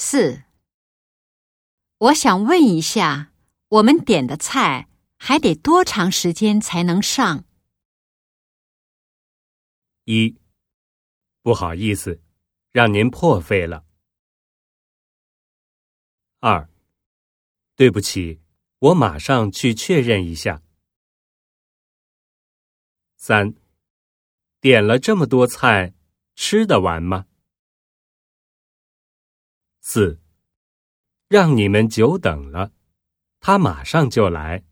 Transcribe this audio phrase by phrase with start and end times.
[0.00, 0.44] 四，
[1.98, 3.32] 我想问一下，
[3.66, 7.44] 我们点的菜还得多长时间才能上？
[10.04, 10.38] 一，
[11.42, 12.22] 不好意思，
[12.70, 13.84] 让您破费了。
[16.38, 16.70] 二，
[17.74, 18.40] 对不起，
[18.78, 20.62] 我马上去确认一下。
[23.16, 23.52] 三，
[24.60, 25.92] 点了这么多菜，
[26.36, 27.26] 吃得完吗？
[29.80, 30.20] 四，
[31.28, 32.72] 让你们久等了，
[33.40, 34.64] 他马上就来。